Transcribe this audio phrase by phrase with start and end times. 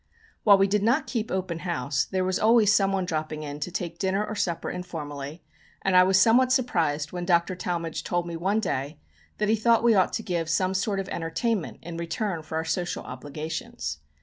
[0.43, 3.99] While we did not keep open house, there was always someone dropping in to take
[3.99, 5.43] dinner or supper informally,
[5.83, 7.55] and I was somewhat surprised when Dr.
[7.55, 8.97] Talmage told me one day
[9.37, 12.65] that he thought we ought to give some sort of entertainment in return for our
[12.65, 13.99] social obligations.